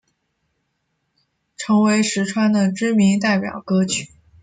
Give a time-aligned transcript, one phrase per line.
[1.57, 4.09] 成为实川的知名代表歌曲。